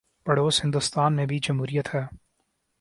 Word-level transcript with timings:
پڑوس 0.25 0.63
ہندوستان 0.63 1.15
میں 1.15 1.25
بھی 1.25 1.39
جمہوریت 1.39 1.95
ہے۔ 1.95 2.01